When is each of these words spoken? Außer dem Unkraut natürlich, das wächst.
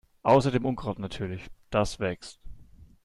Außer 0.23 0.49
dem 0.49 0.65
Unkraut 0.65 0.97
natürlich, 0.97 1.51
das 1.69 1.99
wächst. 1.99 2.39